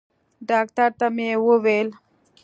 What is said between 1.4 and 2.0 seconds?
وويل.